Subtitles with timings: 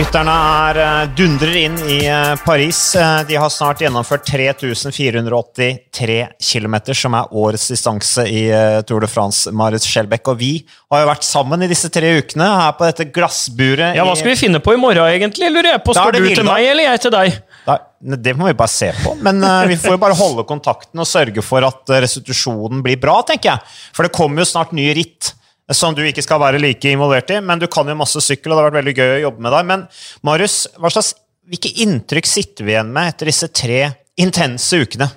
[0.00, 2.78] Rytterne er eh, dundrer inn i eh, Paris.
[2.96, 8.46] Eh, De har snart gjennomført 3483 km, som er årets distanse i
[8.88, 9.52] Tour de France.
[9.52, 10.48] Marit Skjelbæk og vi
[10.88, 13.98] har jo vært sammen i disse tre ukene her på dette glassburet.
[13.98, 15.50] Ja, Hva skal vi finne på i morgen, egentlig?
[15.52, 15.96] Lurer jeg på.
[15.98, 17.36] Skal du til meg, eller jeg til deg?
[17.66, 17.76] Da,
[18.24, 19.12] det må vi bare se på.
[19.20, 23.18] Men uh, vi får jo bare holde kontakten og sørge for at restitusjonen blir bra,
[23.28, 23.76] tenker jeg.
[23.92, 25.34] For det kommer jo snart nye ritt
[25.76, 27.40] som du ikke skal være like involvert i.
[27.44, 29.54] Men du kan jo masse sykkel, og det har vært veldig gøy å jobbe med
[29.56, 29.68] deg.
[29.70, 29.86] Men
[30.26, 31.14] Marius, slags,
[31.50, 33.84] hvilke inntrykk sitter vi igjen med etter disse tre
[34.20, 35.10] intense ukene?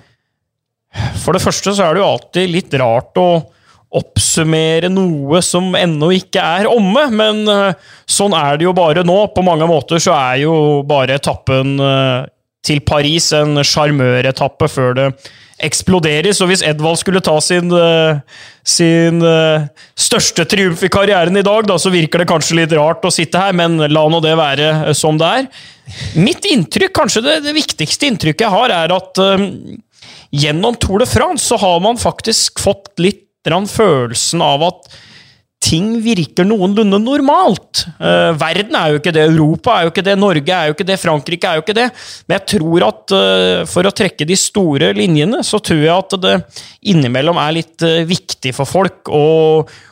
[1.24, 3.28] For det første så er det jo alltid litt rart å
[3.94, 9.18] oppsummere noe som ennå ikke er omme, men eh, sånn er det jo bare nå.
[9.34, 10.54] På mange måter så er jo
[10.86, 12.26] bare etappen eh,
[12.66, 15.08] til Paris en sjarmøretappe før det
[15.62, 16.32] eksploderer.
[16.34, 18.18] Så hvis Edvald skulle ta sin, eh,
[18.66, 23.04] sin eh, største triumf i karrieren i dag, da, så virker det kanskje litt rart
[23.04, 25.48] å sitte her, men la nå det være eh, som det er.
[26.18, 29.48] Mitt inntrykk, kanskje det, det viktigste inntrykket jeg har, er at eh,
[30.34, 34.86] gjennom Tour de France så har man faktisk fått litt følelsen av at
[35.64, 37.84] ting virker noenlunde normalt.
[37.96, 40.86] Uh, verden er jo ikke det, Europa er jo ikke det, Norge er jo ikke
[40.90, 41.86] det, Frankrike er jo ikke det.
[42.26, 46.18] Men jeg tror at uh, for å trekke de store linjene, så tror jeg at
[46.24, 46.36] det
[46.92, 49.24] innimellom er litt uh, viktig for folk å,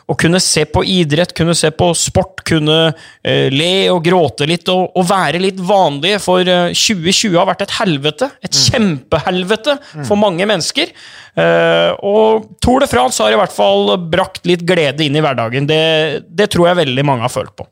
[0.09, 2.77] å kunne se på idrett, kunne se på sport, kunne
[3.23, 6.19] eh, le og gråte litt og, og være litt vanlige.
[6.23, 10.91] For eh, 2020 har vært et helvete, et kjempehelvete for mange mennesker.
[11.33, 15.69] Eh, og Tour de France har i hvert fall brakt litt glede inn i hverdagen.
[15.69, 15.83] Det,
[16.27, 17.67] det tror jeg veldig mange har følt på.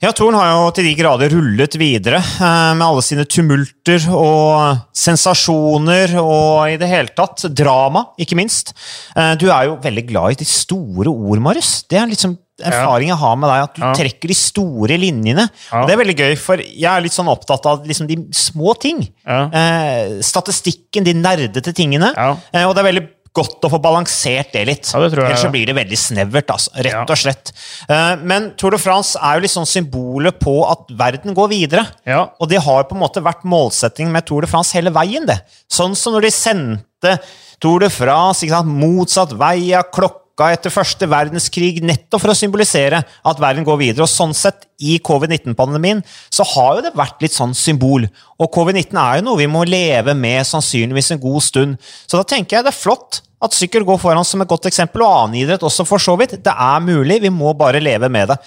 [0.00, 4.78] Ja, Toren har jo til de grader rullet videre eh, med alle sine tumulter og
[4.96, 8.72] sensasjoner og i det hele tatt drama, ikke minst.
[9.12, 11.82] Eh, du er jo veldig glad i de store ord, Marius.
[11.84, 13.92] Det er liksom erfaring jeg har med deg, at du Ja.
[14.00, 15.44] trekker de store linjene.
[15.68, 15.82] Ja.
[15.82, 18.72] Og det er veldig gøy, for jeg er litt sånn opptatt av liksom de små
[18.80, 19.04] ting.
[19.26, 19.42] Ja.
[19.52, 22.14] Eh, statistikken, de nerdete tingene.
[22.16, 22.40] Og
[22.74, 24.88] det er veldig godt å få balansert det litt.
[24.92, 26.70] Ja, det tror jeg, Ellers så blir det veldig snevert, altså.
[26.86, 27.52] rett og slett.
[27.88, 31.86] Eh, Men Tour de France er jo litt sånn symbolet på at verden går videre.
[32.06, 32.28] Ja.
[32.40, 35.26] Og det har på en måte vært målsettingen med Tour de France hele veien.
[35.26, 35.40] det.
[35.70, 37.18] Sånn som når de sendte
[37.60, 40.18] Tour de France ikke sant, motsatt vei av klokka
[40.48, 44.06] etter første verdenskrig, nettopp for å symbolisere at verden går videre.
[44.06, 45.98] Og sånn sett, i covid-19-pandemien,
[46.32, 48.06] så har jo det vært litt sånn symbol.
[48.40, 51.90] Og covid-19 er jo noe vi må leve med sannsynligvis en god stund.
[52.08, 55.04] Så da tenker jeg det er flott at sykkel går foran som et godt eksempel,
[55.04, 56.38] og annen idrett også, for så vidt.
[56.44, 58.38] Det er mulig, vi må bare leve med det.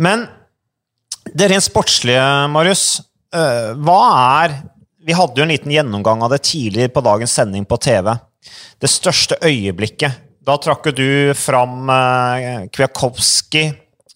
[0.00, 0.26] Men
[1.32, 3.00] det rent sportslige, Marius,
[3.34, 4.02] øh, hva
[4.42, 4.60] er
[5.02, 8.12] Vi hadde jo en liten gjennomgang av det tidligere på dagens sending på TV.
[8.78, 10.14] Det største øyeblikket.
[10.42, 11.08] Da trakk jo du
[11.38, 13.62] fram Kwiakowski, Kwiatkowski,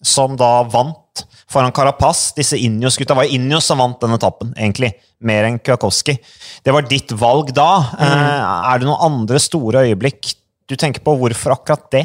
[0.03, 2.33] som da vant foran Carapaz.
[2.35, 4.91] Disse Ineos-gutta var Ineos som vant den etappen, egentlig.
[5.23, 6.17] Mer enn Kwiatkowski.
[6.63, 7.69] Det var ditt valg da.
[7.95, 8.43] Eh,
[8.73, 10.33] er det noen andre store øyeblikk
[10.67, 11.15] du tenker på?
[11.21, 12.03] Hvorfor akkurat det?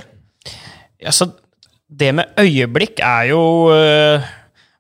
[1.02, 1.32] Altså,
[1.90, 3.42] det med øyeblikk er jo
[3.74, 4.30] øh,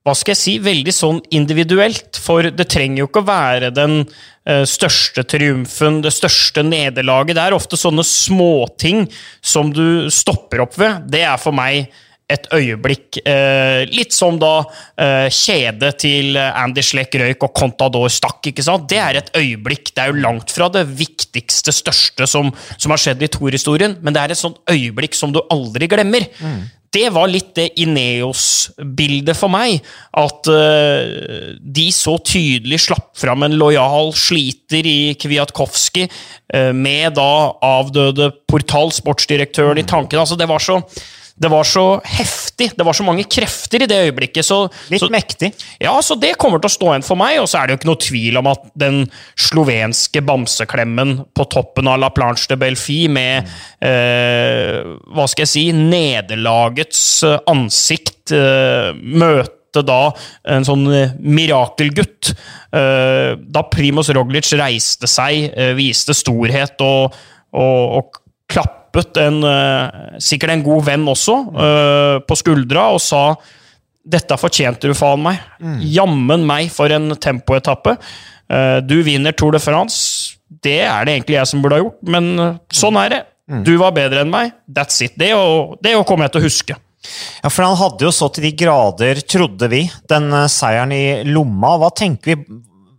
[0.02, 2.18] hva skal jeg si, veldig sånn individuelt.
[2.18, 7.38] For det trenger jo ikke å være den uh, største triumfen, det største nederlaget.
[7.38, 9.06] Det er ofte sånne småting
[9.38, 11.06] som du stopper opp ved.
[11.12, 11.86] Det er for meg
[12.32, 13.20] et øyeblikk.
[13.22, 18.50] Uh, litt som da uh, kjedet til Andy Schleck røyk og Contador stakk.
[18.50, 18.90] ikke sant?
[18.90, 19.94] Det er et øyeblikk.
[19.94, 24.16] Det er jo langt fra det viktigste, største som, som har skjedd i Tor-historien, men
[24.16, 26.26] det er et sånt øyeblikk som du aldri glemmer.
[26.92, 29.80] Det var litt det Ineos-bildet for meg.
[30.18, 36.04] At uh, de så tydelig slapp fram en lojal sliter i Kwiatkowski,
[36.52, 37.32] uh, med da
[37.64, 40.26] avdøde Portal, sportsdirektøren, i tankene.
[40.26, 40.82] Altså, det var så
[41.40, 44.44] det var så heftig, det var så mange krefter i det øyeblikket.
[44.44, 45.52] Så, Litt så, mektig.
[45.80, 47.80] ja, så det kommer til å stå igjen for meg, og så er det jo
[47.80, 48.98] ikke noe tvil om at den
[49.40, 53.48] slovenske bamseklemmen på toppen av La Planche de Belfi med
[53.80, 54.82] eh,
[55.12, 60.02] hva skal jeg si nederlagets eh, ansikt eh, møte da
[60.52, 62.34] en sånn eh, mirakelgutt.
[62.76, 65.48] Eh, da Primoz Roglic reiste seg,
[65.78, 67.16] viste storhet og,
[67.56, 68.22] og, og
[68.52, 68.81] klappet
[69.16, 73.36] en, eh, sikkert en god venn også, eh, på skuldra og sa
[74.04, 75.38] dette fortjente du faen meg.
[75.80, 77.96] Jammen meg for en tempoetappe.
[78.50, 80.36] Eh, Du vinner Tour de France.
[80.62, 83.26] Det er det egentlig jeg som burde ha gjort, men sånn er det.
[83.64, 84.52] Du var bedre enn meg.
[84.70, 85.16] That's it.
[85.18, 86.76] Det, og, det og kommer jeg til å huske.
[87.42, 91.74] Ja, for han hadde jo så til de grader, trodde vi, den seieren i lomma.
[91.80, 92.44] Hva tenker vi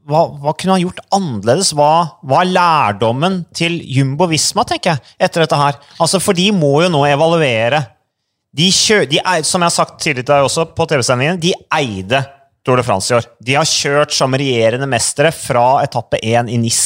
[0.10, 1.72] hva, hva kunne han gjort annerledes?
[1.78, 5.80] Hva, hva er lærdommen til Jumbo Visma, tenker jeg, etter dette her?
[5.98, 7.84] Altså, For de må jo nå evaluere.
[8.54, 11.54] De kjø, de, er, som jeg har sagt tidligere til deg også på TV-sendingen, de
[11.80, 12.22] eide
[12.64, 13.26] Tour de France i år.
[13.44, 16.84] De har kjørt som regjerende mestere fra etappe én i NIS.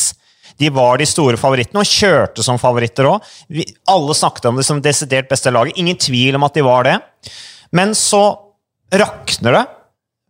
[0.58, 3.26] De var de store favorittene, og kjørte som favoritter òg.
[3.94, 5.78] Alle snakket om det som desidert beste laget.
[5.78, 6.96] Ingen tvil om at de var det.
[7.78, 8.24] Men så
[8.90, 9.66] rakner det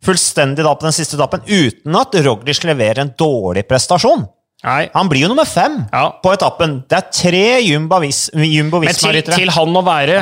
[0.07, 4.25] fullstendig da på den siste etappen, uten at Roglic leverer en dårlig prestasjon.
[4.65, 4.88] Nei.
[4.95, 6.07] Han blir jo nummer fem Ja.
[6.24, 6.80] på etappen.
[6.89, 9.36] Det er tre Jumbo Vis- Jumbo Men til, Visma-ryttere.
[9.38, 10.15] til han å være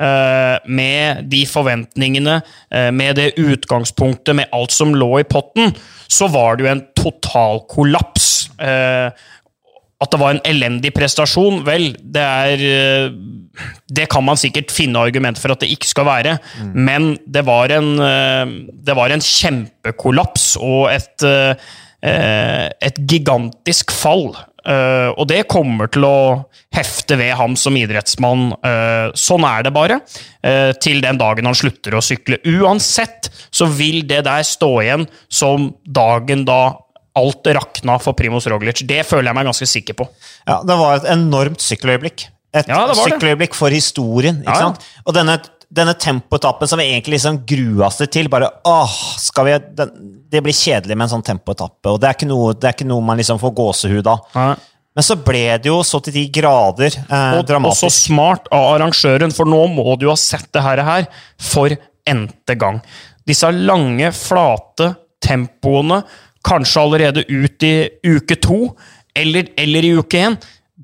[0.00, 2.38] uh, med de forventningene,
[2.72, 5.74] uh, med det utgangspunktet, med alt som lå i potten,
[6.08, 8.48] så var det jo en total kollaps.
[8.58, 9.10] Uh,
[10.02, 13.12] at det var en elendig prestasjon, vel, det er
[13.88, 16.36] Det kan man sikkert finne argumenter for at det ikke skal være,
[16.72, 24.32] men det var en, eh, det var en kjempekollaps og et, eh, et gigantisk fall.
[24.64, 28.54] Eh, og det kommer til å hefte ved ham som idrettsmann.
[29.18, 30.00] Sånn er det bare.
[30.80, 32.38] til den dagen han slutter å sykle.
[32.42, 36.74] Uansett så vil det der stå igjen som dagen da
[37.14, 38.82] alt rakna for Primoz Roglic.
[38.88, 40.08] Det føler jeg meg ganske sikker på.
[40.48, 42.31] Ja, det var et enormt sykkeløyeblikk.
[42.52, 44.42] Et Ja, sykkeløyeblikk for historien.
[44.44, 44.96] Ja, ja.
[45.06, 45.38] Og denne,
[45.72, 48.98] denne tempoetappen som vi egentlig liksom grua oss til bare, åh,
[49.44, 49.94] vi, den,
[50.32, 53.04] Det blir kjedelig med en sånn tempoetappe, og det er noe, det er ikke noe
[53.04, 54.28] man liksom får gåsehud av.
[54.92, 58.74] Men så ble det jo så til de grader eh, Og, og så smart av
[58.74, 61.08] arrangøren, for nå må du ha sett det her, her
[61.40, 61.72] for
[62.08, 62.82] n-te gang.
[63.28, 64.90] Disse lange, flate
[65.22, 66.02] tempoene,
[66.44, 68.66] kanskje allerede ut i uke to,
[69.16, 70.36] eller, eller i uke én,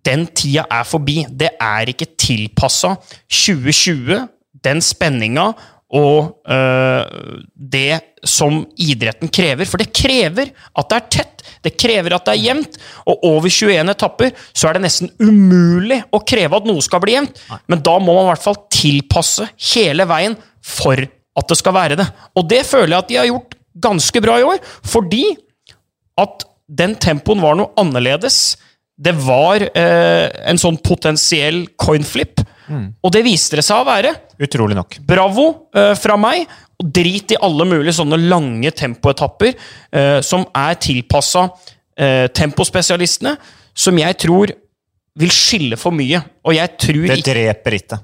[0.09, 1.23] den tida er forbi.
[1.29, 2.95] Det er ikke tilpassa
[3.29, 4.23] 2020,
[4.65, 5.53] den spenninga
[5.89, 9.69] og øh, det som idretten krever.
[9.69, 12.79] For det krever at det er tett, det krever at det er jevnt.
[13.09, 17.17] Og over 21 etapper så er det nesten umulig å kreve at noe skal bli
[17.17, 17.41] jevnt.
[17.71, 21.01] Men da må man i hvert fall tilpasse hele veien for
[21.39, 22.09] at det skal være det.
[22.37, 25.25] Og det føler jeg at de har gjort ganske bra i år, fordi
[26.19, 28.59] at den tempoen var noe annerledes.
[28.99, 32.41] Det var eh, en sånn potensiell coinflip,
[33.01, 34.11] og det viste det seg å være.
[34.45, 34.99] Utrolig nok.
[35.09, 36.49] Bravo eh, fra meg.
[36.79, 41.47] Og drit i alle mulige sånne lange tempoetapper eh, som er tilpassa
[41.99, 43.33] eh, tempospesialistene,
[43.75, 44.53] som jeg tror
[45.19, 46.21] vil skille for mye.
[46.47, 47.99] Og jeg tror Det dreper ikke.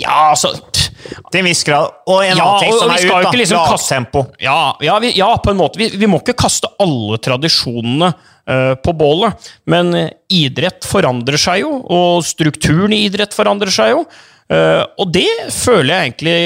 [0.00, 1.92] Ja, altså Til en viss grad.
[2.08, 3.32] Og en Ja, annen ting som er ut, da.
[3.36, 4.24] liksom Lagtempo.
[4.42, 5.78] Ja, ja, ja på en måte.
[5.78, 8.14] Vi, vi må ikke kaste alle tradisjonene
[8.82, 9.50] på bålet.
[9.70, 14.04] Men eh, idrett forandrer seg jo, og strukturen i idrett forandrer seg jo.
[14.50, 16.38] Eh, og det føler jeg egentlig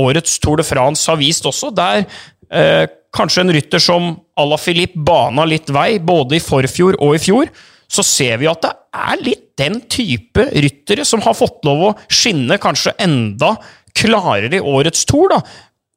[0.00, 2.06] årets Tour de France har vist også, der
[2.48, 7.16] eh, kanskje en rytter som à la Philippe bana litt vei, både i forfjor og
[7.16, 7.52] i fjor,
[7.92, 11.94] så ser vi at det er litt den type ryttere som har fått lov å
[12.08, 13.52] skinne kanskje enda
[13.98, 15.28] klarere i årets Tour.
[15.34, 15.42] da.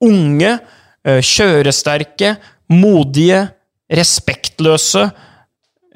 [0.03, 0.57] Unge,
[1.07, 2.35] eh, kjøresterke,
[2.67, 3.45] modige,
[3.87, 5.05] respektløse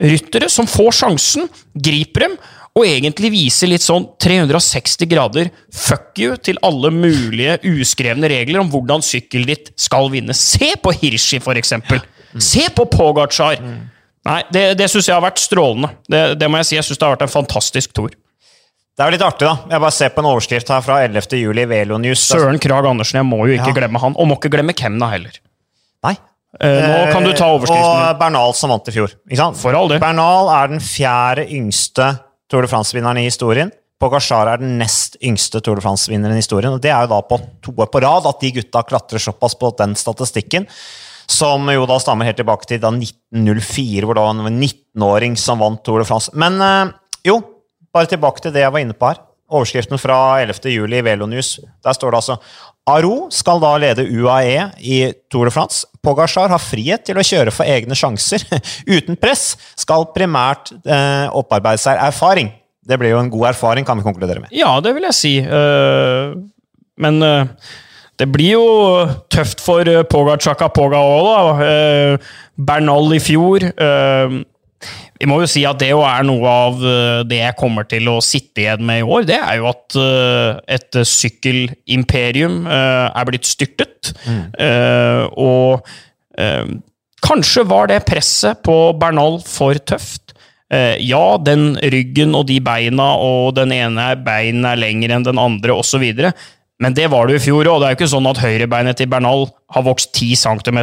[0.01, 2.37] ryttere som får sjansen, griper dem,
[2.77, 8.69] og egentlig viser litt sånn 360 grader fuck you til alle mulige uskrevne regler om
[8.71, 10.35] hvordan sykkelen ditt skal vinne.
[10.37, 11.99] Se på Hirschi, for eksempel.
[12.37, 13.57] Se på Pogacar.
[14.29, 15.89] Nei, det, det syns jeg har vært strålende.
[16.07, 16.75] Det, det må jeg si.
[16.77, 18.13] Jeg syns det har vært en fantastisk tour.
[18.13, 19.55] Det er jo litt artig, da.
[19.71, 21.37] Jeg bare ser på en overskrift her fra 11.
[21.39, 22.21] juli Velo News.
[22.29, 23.77] Søren Krag Andersen, jeg må jo ikke Ja.
[23.81, 24.15] glemme han.
[24.19, 25.39] Og må ikke glemme Kemna heller.
[26.05, 26.17] Nei.
[26.57, 28.07] Eh, nå kan du ta overskriften din.
[28.09, 29.13] Og Bernal som vant i fjor.
[29.59, 29.93] For all.
[30.01, 32.15] Bernal er den fjerde yngste
[32.49, 33.69] Tour de France-vinneren i historien.
[33.99, 36.73] Pogacar er den nest yngste Tour de France-vinneren i historien.
[36.73, 39.57] og Det er jo da på to år på rad at de gutta klatrer såpass
[39.59, 40.65] på den statistikken.
[41.29, 45.83] Som jo da stammer helt tilbake til da 1904, hvor da en 19-åring som vant
[45.85, 46.33] Tour de France.
[46.33, 46.95] Men eh,
[47.29, 47.41] jo,
[47.93, 49.21] bare tilbake til det jeg var inne på her.
[49.49, 50.69] Overskriften fra 11.
[50.73, 51.59] juli i Velo News.
[51.85, 52.39] Der står det altså
[52.89, 55.85] Aro skal da lede UAE i Tour de France.
[56.05, 58.45] Pogacar har frihet til å kjøre for egne sjanser.
[58.95, 62.53] Uten press skal primært eh, opparbeide seg erfaring.
[62.89, 64.53] Det blir jo en god erfaring, kan vi konkludere med.
[64.55, 65.33] Ja, det vil jeg si.
[65.45, 66.33] Uh,
[66.97, 67.45] men uh,
[68.17, 68.63] det blir jo
[69.29, 72.17] tøft for uh, Pogacar Poga òg, da.
[72.59, 73.63] Bernal i fjor.
[73.63, 74.39] eh,
[75.19, 78.07] vi må jo si at det jo er noe av eh, det jeg kommer til
[78.07, 79.25] å sitte igjen med i år.
[79.27, 84.13] Det er jo at eh, et sykkelimperium eh, er blitt styrtet.
[84.23, 84.45] Mm.
[85.35, 85.83] og
[87.19, 90.31] kanskje var det presset på Bernal for tøft.
[90.71, 95.75] Ja, den ryggen og de beina, og den ene beinet er lengre enn den andre,
[95.75, 96.05] osv.
[96.79, 97.81] Men det var det i fjor òg.
[97.81, 100.79] Det er jo ikke sånn at høyrebeinet til Bernal har vokst 10 cm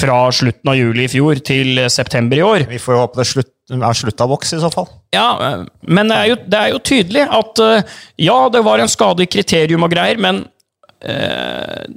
[0.00, 2.64] fra slutten av juli i fjor til september i år.
[2.72, 4.88] Vi får jo håpe det er slutt, er slutta av vokse, i så fall.
[5.14, 8.80] Ja, eh, men det er jo, det er jo tydelig at eh, ja, det var
[8.80, 10.44] en skade i kriterium og greier, men
[11.04, 11.88] eh,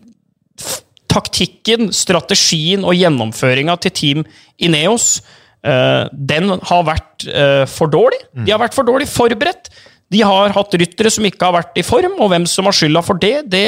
[1.12, 4.25] taktikken, strategien og gjennomføringa til Team
[4.63, 5.22] Ineos,
[5.68, 8.22] eh, den har vært eh, for dårlig.
[8.46, 9.72] De har vært for dårlig forberedt.
[10.12, 13.04] De har hatt ryttere som ikke har vært i form, og hvem som har skylda
[13.06, 13.68] for det, det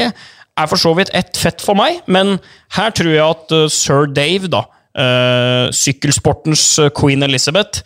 [0.60, 2.36] er for så vidt ett fett for meg, men
[2.76, 4.66] her tror jeg at uh, sir Dave, da,
[4.98, 7.82] uh, sykkelsportens uh, queen Elizabeth,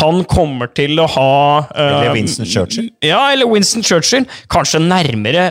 [0.00, 1.28] han kommer til å ha
[1.74, 2.90] Eller Winston Churchill.
[3.04, 4.26] Ja, eller Winston Churchill.
[4.50, 5.48] Kanskje nærmere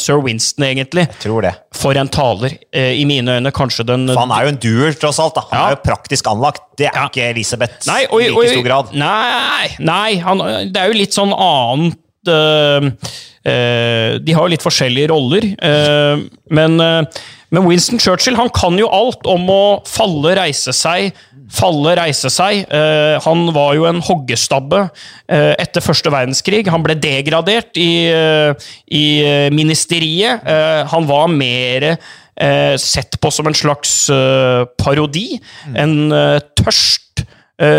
[0.00, 1.06] sir Winston, egentlig.
[1.08, 1.54] Jeg tror det.
[1.76, 2.54] For en taler.
[2.72, 5.34] I mine øyne kanskje den For han er jo en doer, tross alt.
[5.36, 5.44] da.
[5.50, 5.64] Han Ja.
[5.66, 6.62] er jo praktisk anlagt.
[6.78, 7.08] Det er Ja.
[7.08, 8.94] ikke Elisabeth Nei, og, i like og- stor grad.
[8.94, 10.38] Nei, nei han,
[10.72, 11.98] det er jo litt sånn annet
[13.44, 15.46] De har jo litt forskjellige roller,
[16.54, 16.76] men,
[17.52, 21.12] men Winston Churchill han kan jo alt om å falle, reise seg,
[21.52, 22.62] falle, reise seg.
[22.64, 24.86] Eh, han var jo en hoggestabbe
[25.28, 26.64] eh, etter første verdenskrig.
[26.72, 30.46] Han ble degradert i, eh, i eh, ministeriet.
[30.48, 33.94] Eh, han var mer eh, sett på som en slags
[34.80, 35.36] parodi.
[35.76, 37.26] En eh, tørst,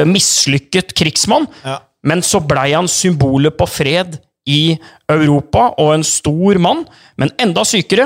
[0.08, 1.44] mislykket krigsmann.
[1.66, 1.82] Ja.
[2.08, 4.14] Men så blei han symbolet på fred
[4.48, 4.78] i
[5.12, 6.86] Europa, og en stor mann.
[7.20, 8.06] Men enda sykere,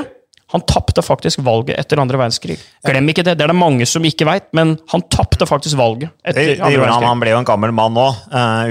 [0.52, 2.56] han tapte faktisk valget etter andre verdenskrig.
[2.86, 6.12] Glem ikke det, det er det mange som ikke veit, men han tapte faktisk valget
[6.24, 8.22] etter andre gjorde han, han ble jo en gammel mann òg,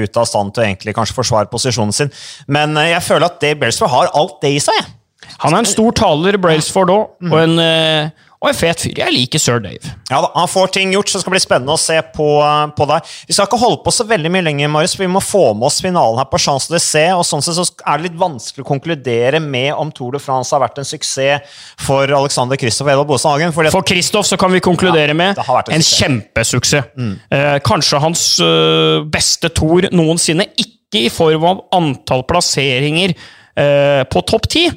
[0.01, 2.13] ute av stand til egentlig kanskje forsvare posisjonen sin.
[2.49, 4.93] Men uh, jeg føler at Dave Belsford har alt det i seg.
[5.39, 7.31] Han er en stor taler, Brailsford òg, Mm.
[7.33, 8.09] og, en, eh,
[8.41, 8.93] og en fet fyr.
[8.97, 9.79] Jeg liker sir Dave.
[10.11, 12.67] Ja da, Han får ting gjort, så det skal bli spennende å se på, eh,
[12.77, 13.01] på deg.
[13.27, 15.65] Vi skal ikke holde på så veldig mye lenger, Marius, for vi må få med
[15.65, 17.09] oss finalen her på Chance de C.
[17.11, 20.51] og Sånn sett så er det litt vanskelig å konkludere med om Tour de France
[20.51, 21.41] har vært en suksess
[21.79, 23.51] for Alexander Kristoff og Edvard Boasson Hagen.
[23.71, 26.83] For Kristoff så kan vi konkludere Ja, med en en kjempesuksess.
[26.93, 27.19] kjempesuksess.
[27.31, 30.45] Eh, kanskje hans øh, beste tour noensinne.
[30.57, 33.13] Ikke i form av antall plasseringer
[33.57, 34.69] eh, på topp ti,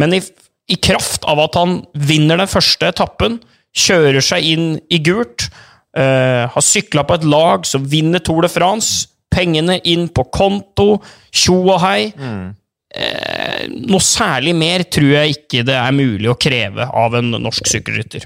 [0.00, 0.20] men i,
[0.72, 3.40] i kraft av at han vinner den første etappen,
[3.76, 5.48] kjører seg inn i gult,
[5.98, 10.96] uh, har sykla på et lag som vinner Tour de France, pengene inn på konto,
[11.34, 12.12] tjo og hei.
[12.96, 17.68] Eh, noe særlig mer tror jeg ikke det er mulig å kreve av en norsk
[17.68, 18.24] sykkelrytter.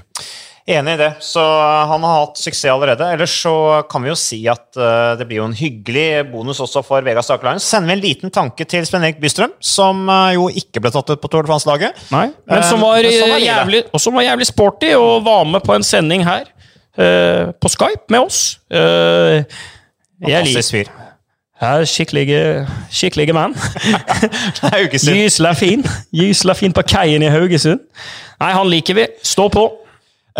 [0.71, 1.09] Enig i det.
[1.23, 3.07] Så uh, han har hatt suksess allerede.
[3.15, 3.53] Ellers så
[3.91, 7.27] kan vi jo si at uh, det blir jo en hyggelig bonus også for Vegas
[7.29, 7.59] Stakeleinen.
[7.63, 10.93] Så sender vi en liten tanke til Sven Erik Bystrøm, som uh, jo ikke ble
[10.95, 11.99] tatt ut på Tour de France-laget.
[12.13, 15.21] Nei, men som Eh, var, men sånn er jævlig, og som var jævlig sporty og
[15.27, 16.47] var med på en sending her.
[16.97, 18.41] eh, på Skype med oss.
[18.71, 19.43] Eh,
[20.21, 20.89] Fantastisk fyr.
[21.61, 22.41] ja, Skikkelige,
[22.93, 23.53] skikkelige mann.
[25.01, 25.83] Gysla fin.
[26.13, 27.79] Gysla fin på kaien i Haugesund.
[28.41, 29.05] Nei, han liker vi.
[29.25, 29.67] Stå på.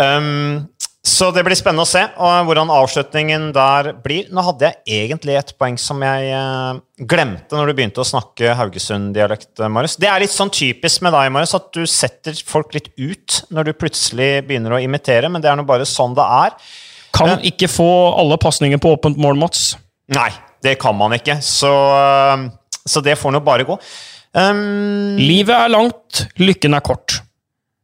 [0.00, 0.68] Um,
[1.02, 2.00] så det blir spennende å se
[2.46, 4.28] hvordan avslutningen der blir.
[4.30, 6.78] Nå hadde jeg egentlig et poeng som jeg eh,
[7.10, 9.96] glemte når du begynte å snakke Haugesund-dialekt, Marius.
[9.98, 13.66] Det er litt sånn typisk med deg, Marius, at du setter folk litt ut når
[13.66, 16.54] du plutselig begynner å imitere, men det er nå bare sånn det er.
[17.18, 17.90] Kan ikke få
[18.22, 19.72] alle pasninger på åpent mål, Mats.
[20.14, 20.30] Nei,
[20.62, 22.46] det kan man ikke, så, eh,
[22.86, 23.80] så det får nå bare gå.
[24.38, 27.18] Um, Livet er langt, lykken er kort.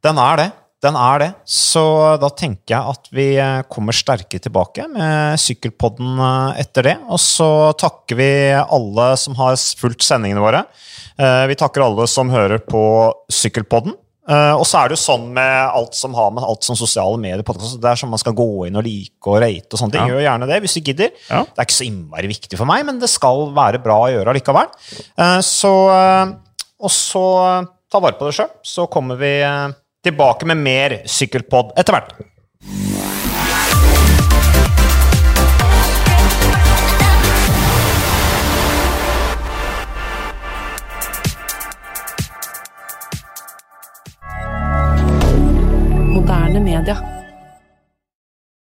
[0.07, 0.49] Den er det.
[0.79, 1.27] Den er det.
[1.43, 1.81] Så
[2.21, 6.93] da tenker jeg at vi eh, kommer sterke tilbake med Sykkelpodden eh, etter det.
[7.11, 7.47] Og så
[7.79, 8.29] takker vi
[8.61, 10.61] alle som har fulgt sendingene våre.
[11.19, 12.83] Eh, Vi takker alle som hører på
[13.27, 13.97] Sykkelpodden.
[14.29, 17.41] Og så er det jo sånn med alt som har med alt som sosiale medier
[17.41, 20.03] podcast, Det er sånn man skal gå inn og like og rate og sånne ting.
[20.05, 20.11] Ja.
[20.13, 21.09] Gjør gjerne det hvis du gidder.
[21.31, 21.39] Ja.
[21.47, 24.35] Det er ikke så innmari viktig for meg, men det skal være bra å gjøre
[24.35, 24.69] allikevel.
[25.41, 25.71] Så
[26.77, 27.23] Og så
[27.89, 29.33] ta vare på det sjøl, så kommer vi
[30.03, 32.13] tilbake med mer sykkelpod etter hvert.
[46.09, 47.18] Moderne.